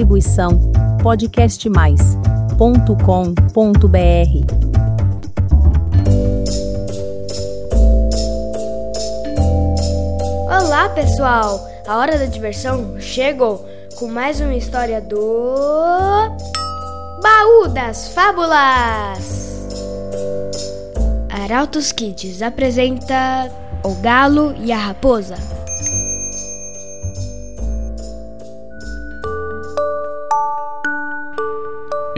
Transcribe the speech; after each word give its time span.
Distribuição 0.00 0.58
podcastmais.com.br. 1.02 2.56
Olá, 10.48 10.88
pessoal! 10.94 11.68
A 11.86 11.98
hora 11.98 12.18
da 12.18 12.24
diversão 12.24 12.98
chegou 12.98 13.68
com 13.98 14.08
mais 14.08 14.40
uma 14.40 14.54
história 14.54 15.02
do 15.02 15.18
Baú 17.22 17.68
das 17.68 18.08
Fábulas. 18.08 19.68
Arautos 21.28 21.92
Kids 21.92 22.40
apresenta 22.40 23.52
O 23.84 23.94
Galo 23.96 24.54
e 24.62 24.72
a 24.72 24.78
Raposa. 24.78 25.36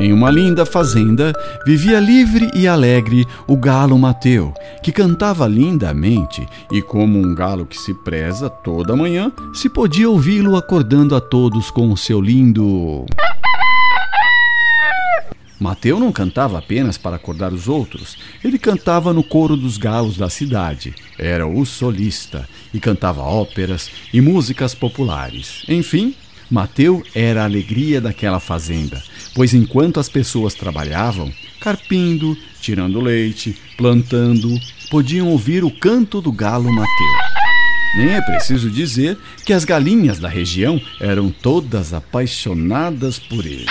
Em 0.02 0.12
uma 0.12 0.33
linda 0.33 0.66
fazenda 0.66 1.33
vivia 1.65 2.01
livre 2.01 2.51
e 2.56 2.66
alegre 2.66 3.24
o 3.47 3.56
galo 3.56 3.97
Mateu, 3.97 4.52
que 4.83 4.91
cantava 4.91 5.47
lindamente, 5.47 6.45
e 6.73 6.83
como 6.83 7.20
um 7.20 7.33
galo 7.37 7.65
que 7.65 7.79
se 7.79 7.95
preza 7.95 8.51
toda 8.51 8.96
manhã, 8.96 9.30
se 9.55 9.69
podia 9.69 10.10
ouvi-lo 10.10 10.57
acordando 10.57 11.15
a 11.15 11.20
todos 11.20 11.70
com 11.70 11.93
o 11.93 11.96
seu 11.96 12.20
lindo. 12.20 13.07
Mateu 15.60 16.01
não 16.01 16.10
cantava 16.10 16.59
apenas 16.59 16.98
para 16.98 17.15
acordar 17.15 17.52
os 17.52 17.69
outros, 17.69 18.19
ele 18.43 18.59
cantava 18.59 19.12
no 19.12 19.23
coro 19.23 19.57
dos 19.57 19.77
galos 19.77 20.16
da 20.16 20.29
cidade. 20.29 20.96
Era 21.16 21.46
o 21.46 21.65
solista 21.65 22.48
e 22.74 22.80
cantava 22.80 23.23
óperas 23.23 23.88
e 24.12 24.21
músicas 24.21 24.74
populares. 24.74 25.62
Enfim, 25.69 26.16
Mateu 26.52 27.02
era 27.15 27.41
a 27.41 27.45
alegria 27.45 27.98
daquela 27.98 28.38
fazenda, 28.38 29.02
pois 29.35 29.54
enquanto 29.54 29.99
as 29.99 30.10
pessoas 30.10 30.52
trabalhavam, 30.52 31.32
carpindo, 31.59 32.37
tirando 32.60 33.01
leite, 33.01 33.57
plantando, 33.74 34.51
podiam 34.90 35.29
ouvir 35.29 35.65
o 35.65 35.71
canto 35.71 36.21
do 36.21 36.30
galo 36.30 36.71
Mateu. 36.71 37.32
Nem 37.96 38.10
é 38.10 38.21
preciso 38.21 38.71
dizer 38.71 39.16
que 39.46 39.54
as 39.54 39.65
galinhas 39.65 40.18
da 40.18 40.29
região 40.29 40.79
eram 41.01 41.30
todas 41.30 41.95
apaixonadas 41.95 43.18
por 43.18 43.46
ele. 43.46 43.65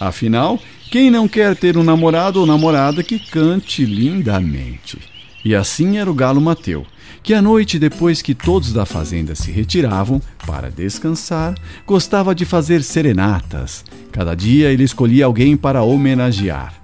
Afinal, 0.00 0.60
quem 0.90 1.12
não 1.12 1.28
quer 1.28 1.54
ter 1.54 1.76
um 1.76 1.84
namorado 1.84 2.40
ou 2.40 2.46
namorada 2.46 3.00
que 3.04 3.20
cante 3.20 3.84
lindamente? 3.84 4.98
E 5.44 5.54
assim 5.54 5.98
era 5.98 6.10
o 6.10 6.14
galo 6.14 6.40
Mateu, 6.40 6.84
que 7.22 7.34
à 7.34 7.42
noite, 7.42 7.78
depois 7.78 8.22
que 8.22 8.34
todos 8.34 8.72
da 8.72 8.84
fazenda 8.84 9.34
se 9.34 9.50
retiravam 9.50 10.20
para 10.46 10.70
descansar, 10.70 11.54
gostava 11.86 12.34
de 12.34 12.44
fazer 12.44 12.82
serenatas. 12.82 13.84
Cada 14.10 14.34
dia 14.34 14.70
ele 14.70 14.84
escolhia 14.84 15.26
alguém 15.26 15.56
para 15.56 15.82
homenagear. 15.82 16.74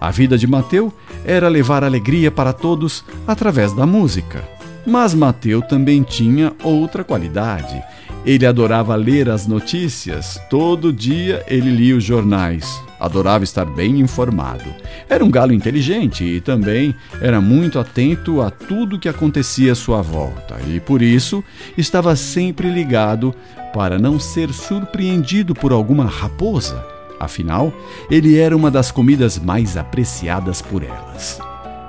A 0.00 0.10
vida 0.10 0.38
de 0.38 0.46
Mateu 0.46 0.92
era 1.24 1.48
levar 1.48 1.82
alegria 1.82 2.30
para 2.30 2.52
todos 2.52 3.04
através 3.26 3.72
da 3.72 3.84
música. 3.84 4.42
Mas 4.86 5.12
Mateu 5.12 5.60
também 5.60 6.02
tinha 6.02 6.52
outra 6.62 7.02
qualidade. 7.04 7.82
Ele 8.28 8.44
adorava 8.44 8.94
ler 8.94 9.30
as 9.30 9.46
notícias. 9.46 10.38
Todo 10.50 10.92
dia 10.92 11.42
ele 11.46 11.70
lia 11.70 11.96
os 11.96 12.04
jornais. 12.04 12.78
Adorava 13.00 13.42
estar 13.42 13.64
bem 13.64 14.00
informado. 14.00 14.66
Era 15.08 15.24
um 15.24 15.30
galo 15.30 15.54
inteligente 15.54 16.24
e 16.24 16.38
também 16.38 16.94
era 17.22 17.40
muito 17.40 17.78
atento 17.78 18.42
a 18.42 18.50
tudo 18.50 18.98
que 18.98 19.08
acontecia 19.08 19.72
à 19.72 19.74
sua 19.74 20.02
volta, 20.02 20.58
e 20.68 20.78
por 20.78 21.00
isso 21.00 21.42
estava 21.74 22.14
sempre 22.16 22.68
ligado 22.68 23.34
para 23.72 23.98
não 23.98 24.20
ser 24.20 24.52
surpreendido 24.52 25.54
por 25.54 25.72
alguma 25.72 26.04
raposa. 26.04 26.84
Afinal, 27.18 27.72
ele 28.10 28.36
era 28.36 28.54
uma 28.54 28.70
das 28.70 28.90
comidas 28.90 29.38
mais 29.38 29.74
apreciadas 29.74 30.60
por 30.60 30.82
elas. 30.82 31.47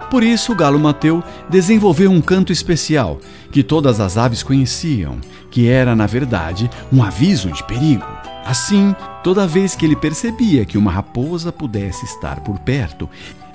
Por 0.10 0.24
isso, 0.24 0.54
o 0.54 0.56
galo 0.56 0.80
Mateu 0.80 1.24
desenvolveu 1.50 2.10
um 2.10 2.20
canto 2.20 2.52
especial 2.52 3.20
que 3.52 3.62
todas 3.62 4.00
as 4.00 4.18
aves 4.18 4.42
conheciam, 4.42 5.18
que 5.52 5.68
era, 5.68 5.96
na 5.96 6.08
verdade, 6.08 6.70
um 6.92 7.04
aviso 7.04 7.52
de 7.52 7.64
perigo. 7.64 8.06
Assim, 8.44 8.96
toda 9.24 9.46
vez 9.46 9.76
que 9.76 9.86
ele 9.86 9.96
percebia 9.96 10.66
que 10.66 10.78
uma 10.78 10.92
raposa 10.92 11.52
pudesse 11.52 12.06
estar 12.06 12.40
por 12.40 12.58
perto, 12.60 13.08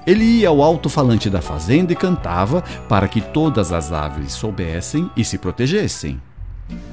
ele 0.07 0.25
ia 0.25 0.49
ao 0.49 0.63
alto-falante 0.63 1.29
da 1.29 1.41
fazenda 1.41 1.93
e 1.93 1.97
cantava 1.97 2.63
para 2.89 3.09
que 3.09 3.21
todas 3.21 3.73
as 3.73 3.91
aves 3.91 4.33
soubessem 4.33 5.11
e 5.17 5.25
se 5.25 5.39
protegessem. 5.39 6.21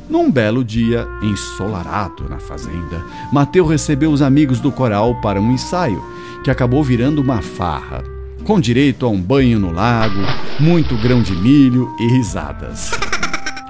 Num 0.09 0.31
belo 0.31 0.63
dia 0.63 1.07
ensolarado 1.22 2.28
na 2.28 2.39
fazenda, 2.39 3.05
Mateu 3.31 3.66
recebeu 3.66 4.11
os 4.11 4.22
amigos 4.22 4.59
do 4.59 4.72
coral 4.72 5.22
para 5.22 5.39
um 5.39 5.51
ensaio 5.51 6.03
que 6.43 6.49
acabou 6.49 6.83
virando 6.83 7.22
uma 7.22 7.41
farra, 7.41 8.03
com 8.44 8.59
direito 8.59 9.06
a 9.06 9.09
um 9.09 9.22
banho 9.22 9.59
no 9.59 9.72
lago, 9.72 10.22
muito 10.59 10.97
grão 10.97 11.22
de 11.22 11.34
milho 11.34 11.90
e 12.00 12.07
risadas. 12.07 12.91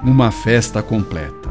Uma 0.02 0.30
festa 0.30 0.82
completa. 0.82 1.50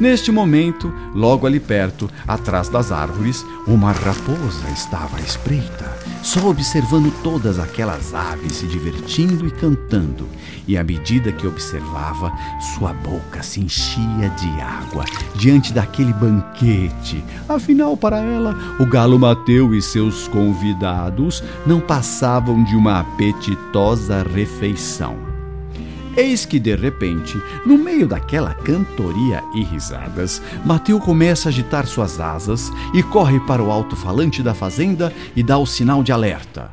Neste 0.00 0.32
momento, 0.32 0.92
logo 1.14 1.46
ali 1.46 1.60
perto, 1.60 2.10
atrás 2.26 2.68
das 2.68 2.90
árvores, 2.90 3.44
uma 3.66 3.92
raposa 3.92 4.68
estava 4.72 5.18
à 5.18 5.20
espreita, 5.20 5.91
só 6.22 6.48
observando 6.48 7.12
todas 7.22 7.58
aquelas 7.58 8.14
aves 8.14 8.54
se 8.54 8.66
divertindo 8.66 9.46
e 9.46 9.50
cantando. 9.50 10.26
E 10.66 10.78
à 10.78 10.84
medida 10.84 11.32
que 11.32 11.46
observava, 11.46 12.32
sua 12.74 12.92
boca 12.92 13.42
se 13.42 13.60
enchia 13.60 14.28
de 14.30 14.48
água 14.60 15.04
diante 15.34 15.72
daquele 15.72 16.12
banquete. 16.12 17.22
Afinal, 17.48 17.96
para 17.96 18.18
ela, 18.18 18.56
o 18.78 18.86
galo 18.86 19.18
Mateu 19.18 19.74
e 19.74 19.82
seus 19.82 20.28
convidados 20.28 21.42
não 21.66 21.80
passavam 21.80 22.62
de 22.62 22.76
uma 22.76 23.00
apetitosa 23.00 24.22
refeição. 24.22 25.31
Eis 26.14 26.44
que, 26.44 26.58
de 26.58 26.74
repente, 26.76 27.40
no 27.64 27.78
meio 27.78 28.06
daquela 28.06 28.52
cantoria 28.52 29.42
e 29.54 29.62
risadas, 29.62 30.42
Mateu 30.64 31.00
começa 31.00 31.48
a 31.48 31.50
agitar 31.50 31.86
suas 31.86 32.20
asas 32.20 32.70
e 32.92 33.02
corre 33.02 33.40
para 33.40 33.62
o 33.62 33.70
alto-falante 33.70 34.42
da 34.42 34.52
fazenda 34.52 35.10
e 35.34 35.42
dá 35.42 35.56
o 35.56 35.66
sinal 35.66 36.02
de 36.02 36.12
alerta. 36.12 36.70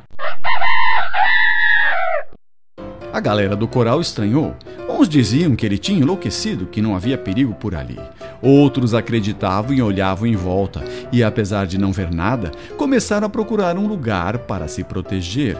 A 3.12 3.18
galera 3.18 3.56
do 3.56 3.66
coral 3.66 4.00
estranhou. 4.00 4.54
Uns 4.88 5.08
diziam 5.08 5.56
que 5.56 5.64
ele 5.64 5.78
tinha 5.78 6.00
enlouquecido, 6.00 6.66
que 6.66 6.82
não 6.82 6.94
havia 6.94 7.16
perigo 7.16 7.54
por 7.54 7.74
ali. 7.74 7.98
Outros 8.42 8.94
acreditavam 8.94 9.72
e 9.72 9.82
olhavam 9.82 10.26
em 10.26 10.36
volta, 10.36 10.84
e 11.10 11.24
apesar 11.24 11.66
de 11.66 11.78
não 11.78 11.92
ver 11.92 12.12
nada, 12.12 12.50
começaram 12.76 13.26
a 13.26 13.30
procurar 13.30 13.76
um 13.78 13.86
lugar 13.86 14.38
para 14.40 14.68
se 14.68 14.84
proteger. 14.84 15.56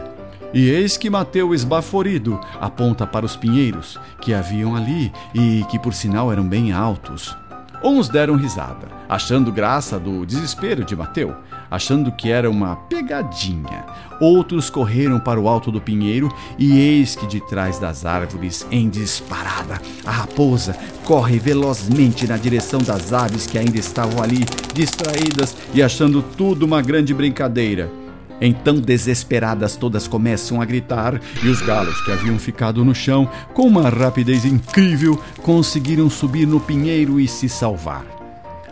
E 0.53 0.69
eis 0.69 0.97
que 0.97 1.09
Mateu, 1.09 1.53
esbaforido, 1.53 2.39
aponta 2.59 3.07
para 3.07 3.25
os 3.25 3.37
pinheiros 3.37 3.97
que 4.19 4.33
haviam 4.33 4.75
ali 4.75 5.11
e 5.33 5.63
que, 5.69 5.79
por 5.79 5.93
sinal, 5.93 6.31
eram 6.31 6.47
bem 6.47 6.73
altos. 6.73 7.35
Uns 7.83 8.07
deram 8.07 8.35
risada, 8.35 8.87
achando 9.09 9.51
graça 9.51 9.97
do 9.97 10.23
desespero 10.23 10.83
de 10.83 10.95
Mateu, 10.95 11.35
achando 11.69 12.11
que 12.11 12.29
era 12.29 12.47
uma 12.47 12.75
pegadinha. 12.75 13.85
Outros 14.19 14.69
correram 14.69 15.19
para 15.19 15.39
o 15.39 15.47
alto 15.47 15.71
do 15.71 15.81
pinheiro 15.81 16.31
e 16.59 16.77
eis 16.77 17.15
que 17.15 17.25
de 17.25 17.39
trás 17.47 17.79
das 17.79 18.05
árvores, 18.05 18.67
em 18.69 18.87
disparada, 18.87 19.81
a 20.05 20.11
raposa 20.11 20.77
corre 21.05 21.39
velozmente 21.39 22.27
na 22.27 22.37
direção 22.37 22.79
das 22.81 23.13
aves 23.13 23.47
que 23.47 23.57
ainda 23.57 23.79
estavam 23.79 24.21
ali, 24.21 24.45
distraídas 24.75 25.57
e 25.73 25.81
achando 25.81 26.21
tudo 26.21 26.67
uma 26.67 26.83
grande 26.83 27.15
brincadeira. 27.15 28.00
Então, 28.41 28.75
desesperadas, 28.75 29.75
todas 29.75 30.07
começam 30.07 30.59
a 30.59 30.65
gritar 30.65 31.21
e 31.43 31.47
os 31.47 31.61
galos 31.61 32.01
que 32.01 32.11
haviam 32.11 32.39
ficado 32.39 32.83
no 32.83 32.95
chão, 32.95 33.29
com 33.53 33.67
uma 33.67 33.87
rapidez 33.87 34.43
incrível, 34.43 35.21
conseguiram 35.43 36.09
subir 36.09 36.47
no 36.47 36.59
pinheiro 36.59 37.19
e 37.19 37.27
se 37.27 37.47
salvar. 37.47 38.03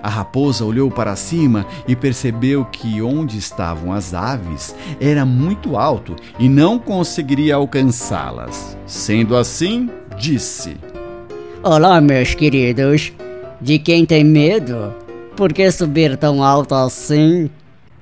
A 0.02 0.10
raposa 0.10 0.64
olhou 0.64 0.90
para 0.90 1.16
cima 1.16 1.66
e 1.88 1.96
percebeu 1.96 2.66
que 2.66 3.02
onde 3.02 3.38
estavam 3.38 3.92
as 3.92 4.14
aves 4.14 4.74
era 5.00 5.26
muito 5.26 5.78
alto 5.78 6.16
e 6.40 6.48
não 6.48 6.80
conseguiria 6.80 7.56
alcançá-las. 7.56 8.78
Sendo 8.88 9.36
assim, 9.36 9.90
disse: 10.18 10.78
Olá, 11.62 12.00
meus 12.00 12.34
queridos. 12.34 13.12
De 13.62 13.78
quem 13.78 14.06
tem 14.06 14.24
medo? 14.24 14.96
Por 15.36 15.52
que 15.52 15.70
subir 15.70 16.16
tão 16.16 16.42
alto 16.42 16.74
assim? 16.74 17.50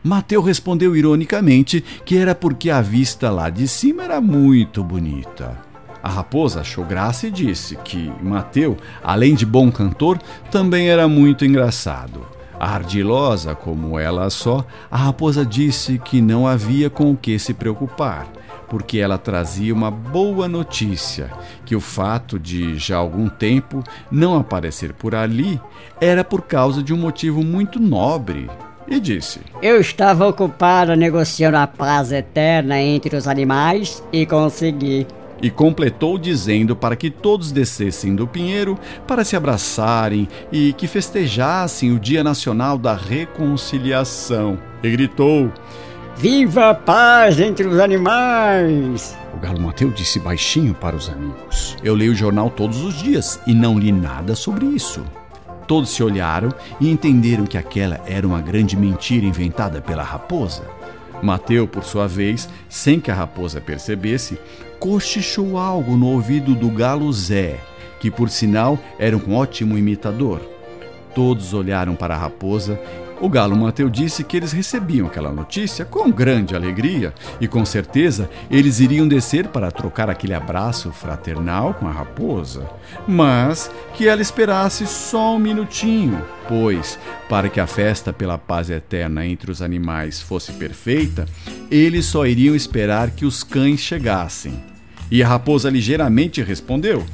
Mateu 0.08 0.42
respondeu 0.42 0.96
ironicamente 0.96 1.84
que 2.06 2.18
era 2.18 2.34
porque 2.34 2.70
a 2.70 2.80
vista 2.80 3.30
lá 3.30 3.50
de 3.50 3.68
cima 3.68 4.04
era 4.04 4.22
muito 4.22 4.82
bonita. 4.82 5.60
A 6.02 6.08
raposa 6.08 6.62
achou 6.62 6.86
graça 6.86 7.28
e 7.28 7.32
disse 7.32 7.76
que 7.84 8.10
Mateu, 8.24 8.78
além 9.04 9.36
de 9.36 9.46
bom 9.46 9.70
cantor, 9.70 10.18
também 10.50 10.88
era 10.88 11.10
muito 11.10 11.44
engraçado. 11.44 12.26
Ardilosa 12.58 13.54
como 13.54 14.00
ela 14.00 14.30
só, 14.30 14.66
a 14.90 14.96
raposa 14.96 15.46
disse 15.46 16.00
que 16.00 16.22
não 16.22 16.48
havia 16.48 16.90
com 16.90 17.12
o 17.12 17.18
que 17.18 17.38
se 17.38 17.54
preocupar, 17.54 18.30
porque 18.70 19.00
ela 19.00 19.18
trazia 19.18 19.74
uma 19.74 19.92
boa 19.92 20.48
notícia: 20.48 21.30
que 21.66 21.76
o 21.76 21.82
fato 21.82 22.40
de 22.40 22.78
já 22.78 22.96
algum 22.96 23.28
tempo 23.28 23.84
não 24.10 24.38
aparecer 24.38 24.94
por 24.94 25.14
ali 25.14 25.60
era 26.00 26.24
por 26.24 26.44
causa 26.44 26.82
de 26.82 26.94
um 26.94 26.98
motivo 26.98 27.44
muito 27.44 27.78
nobre 27.78 28.50
e 28.88 29.00
disse: 29.00 29.40
Eu 29.62 29.80
estava 29.80 30.28
ocupado 30.28 30.96
negociando 30.96 31.58
a 31.58 31.68
paz 31.68 32.12
eterna 32.12 32.80
entre 32.80 33.16
os 33.16 33.28
animais 33.28 34.04
e 34.12 34.26
consegui. 34.26 35.06
E 35.42 35.52
completou 35.52 36.18
dizendo 36.18 36.76
para 36.76 36.96
que 36.96 37.12
todos 37.12 37.52
descessem 37.52 38.16
do 38.16 38.26
pinheiro 38.26 38.78
para 39.08 39.24
se 39.24 39.36
abraçarem 39.36 40.28
e 40.52 40.74
que 40.74 40.88
festejassem 40.88 41.92
o 41.92 42.00
Dia 42.00 42.24
Nacional 42.24 42.78
da 42.78 42.96
Reconciliação. 42.96 44.58
E 44.82 44.90
gritou: 44.90 45.52
Viva 46.16 46.72
a 46.72 46.74
paz 46.74 47.40
entre 47.40 47.68
os 47.68 47.80
animais! 47.80 49.16
O 49.36 49.40
galo 49.40 49.60
Mateu 49.62 49.92
disse 49.92 50.20
baixinho 50.20 50.74
para 50.74 50.96
os 50.96 51.08
amigos: 51.10 51.78
Eu 51.84 51.94
leio 51.94 52.14
o 52.14 52.16
jornal 52.16 52.50
todos 52.50 52.82
os 52.82 52.96
dias 52.96 53.40
e 53.46 53.54
não 53.54 53.78
li 53.78 53.92
nada 53.92 54.36
sobre 54.36 54.66
isso. 54.66 55.06
Todos 55.68 55.90
se 55.90 56.02
olharam 56.02 56.50
e 56.80 56.90
entenderam 56.90 57.46
que 57.46 57.58
aquela 57.58 58.00
era 58.08 58.26
uma 58.26 58.42
grande 58.42 58.78
mentira 58.78 59.26
inventada 59.26 59.82
pela 59.82 60.02
raposa. 60.02 60.64
Mateu, 61.22 61.68
por 61.68 61.84
sua 61.84 62.08
vez, 62.08 62.48
sem 62.70 63.00
que 63.00 63.12
a 63.12 63.14
raposa 63.14 63.60
percebesse, 63.60 64.40
cochichou 64.80 65.58
algo 65.58 65.98
no 65.98 66.08
ouvido 66.08 66.56
do 66.56 66.70
galo 66.70 67.12
Zé, 67.12 67.60
que 68.00 68.10
por 68.10 68.30
sinal 68.30 68.80
era 68.98 69.18
um 69.18 69.36
ótimo 69.36 69.78
imitador. 69.78 70.40
Todos 71.14 71.54
olharam 71.54 71.96
para 71.96 72.16
a 72.16 72.18
raposa 72.18 72.80
o 73.20 73.30
galo 73.30 73.56
Mateu 73.56 73.90
disse 73.90 74.24
que 74.24 74.38
eles 74.38 74.52
recebiam 74.52 75.08
aquela 75.08 75.32
notícia 75.32 75.84
com 75.84 76.12
grande 76.12 76.56
alegria 76.56 77.14
e 77.42 77.48
com 77.48 77.66
certeza 77.66 78.30
eles 78.50 78.80
iriam 78.80 79.08
descer 79.08 79.48
para 79.48 79.72
trocar 79.72 80.10
aquele 80.10 80.34
abraço 80.34 80.92
fraternal 80.92 81.74
com 81.74 81.88
a 81.88 81.92
raposa, 81.92 82.70
mas 83.08 83.72
que 83.94 84.08
ela 84.08 84.22
esperasse 84.22 84.86
só 84.86 85.36
um 85.36 85.40
minutinho, 85.40 86.24
pois, 86.48 87.00
para 87.28 87.50
que 87.50 87.60
a 87.60 87.68
festa 87.68 88.14
pela 88.14 88.38
paz 88.38 88.70
eterna 88.70 89.26
entre 89.26 89.52
os 89.52 89.62
animais 89.62 90.22
fosse 90.22 90.52
perfeita, 90.54 91.26
eles 91.72 92.06
só 92.06 92.26
iriam 92.26 92.56
esperar 92.56 93.12
que 93.12 93.26
os 93.26 93.44
cães 93.44 93.80
chegassem. 93.80 94.54
E 95.10 95.24
a 95.24 95.28
raposa 95.28 95.70
ligeiramente 95.70 96.42
respondeu: 96.42 97.06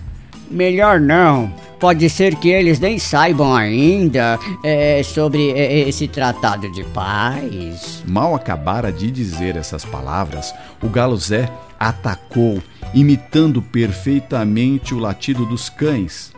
Melhor 0.49 0.99
não. 0.99 1.53
Pode 1.83 2.09
ser 2.09 2.37
que 2.37 2.47
eles 2.47 2.79
nem 2.79 2.97
saibam 2.97 3.53
ainda 3.53 4.39
é, 4.63 5.03
sobre 5.03 5.51
é, 5.51 5.79
esse 5.89 6.07
tratado 6.07 6.71
de 6.71 6.81
paz. 6.81 8.01
Mal 8.07 8.33
acabara 8.33 8.89
de 8.89 9.11
dizer 9.11 9.57
essas 9.57 9.83
palavras, 9.83 10.55
o 10.81 10.87
galo 10.87 11.17
Zé 11.17 11.51
atacou, 11.77 12.63
imitando 12.93 13.61
perfeitamente 13.61 14.93
o 14.93 14.97
latido 14.97 15.45
dos 15.45 15.69
cães. 15.69 16.31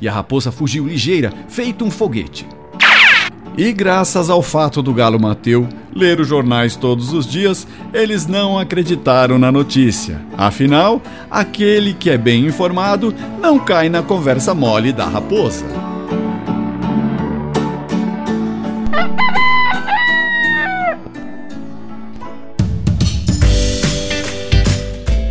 E 0.00 0.08
a 0.08 0.12
raposa 0.12 0.52
fugiu 0.52 0.86
ligeira, 0.86 1.32
feito 1.48 1.84
um 1.84 1.90
foguete. 1.90 2.46
E 3.56 3.72
graças 3.72 4.30
ao 4.30 4.42
fato 4.42 4.80
do 4.80 4.94
galo 4.94 5.20
Mateu 5.20 5.68
ler 5.94 6.20
os 6.20 6.28
jornais 6.28 6.76
todos 6.76 7.12
os 7.12 7.26
dias, 7.26 7.66
eles 7.92 8.26
não 8.26 8.58
acreditaram 8.58 9.38
na 9.38 9.50
notícia. 9.50 10.20
Afinal, 10.36 11.02
aquele 11.30 11.92
que 11.92 12.10
é 12.10 12.16
bem 12.16 12.46
informado 12.46 13.14
não 13.40 13.58
cai 13.58 13.88
na 13.88 14.02
conversa 14.02 14.54
mole 14.54 14.92
da 14.92 15.04
raposa. 15.04 15.64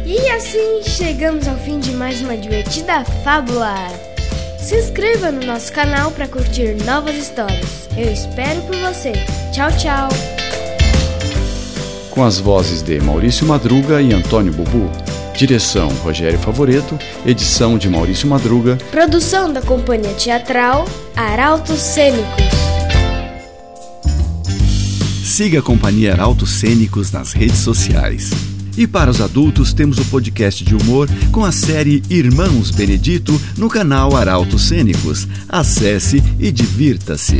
E 0.05 0.29
assim 0.31 0.83
chegamos 0.83 1.47
ao 1.47 1.57
fim 1.57 1.79
de 1.79 1.91
mais 1.91 2.21
uma 2.21 2.35
divertida 2.35 3.03
fábula. 3.23 3.75
Se 4.59 4.75
inscreva 4.75 5.31
no 5.31 5.45
nosso 5.45 5.71
canal 5.71 6.11
para 6.11 6.27
curtir 6.27 6.75
novas 6.85 7.15
histórias. 7.15 7.78
Eu 7.99 8.13
espero 8.13 8.61
por 8.61 8.77
você. 8.77 9.11
Tchau, 9.51 9.69
tchau. 9.77 10.07
Com 12.09 12.23
as 12.23 12.39
vozes 12.39 12.81
de 12.81 12.97
Maurício 13.01 13.45
Madruga 13.45 14.01
e 14.01 14.13
Antônio 14.13 14.53
Bubu. 14.53 14.89
Direção 15.35 15.89
Rogério 16.01 16.39
Favoreto, 16.39 16.97
edição 17.25 17.77
de 17.77 17.89
Maurício 17.89 18.25
Madruga, 18.25 18.77
Produção 18.89 19.51
da 19.51 19.61
Companhia 19.61 20.13
Teatral 20.13 20.85
Arautos 21.13 21.81
Cênicos. 21.81 22.45
Siga 25.25 25.59
a 25.59 25.61
Companhia 25.61 26.13
Arautos 26.13 26.51
Cênicos 26.51 27.11
nas 27.11 27.33
redes 27.33 27.59
sociais. 27.59 28.31
E 28.77 28.87
para 28.87 29.11
os 29.11 29.19
adultos, 29.19 29.73
temos 29.73 29.97
o 29.97 30.05
podcast 30.05 30.63
de 30.63 30.73
humor 30.73 31.09
com 31.33 31.43
a 31.43 31.51
série 31.51 32.01
Irmãos 32.09 32.71
Benedito 32.71 33.39
no 33.57 33.67
canal 33.67 34.15
Arautos 34.15 34.69
Cênicos. 34.69 35.27
Acesse 35.49 36.23
e 36.39 36.49
divirta-se. 36.49 37.39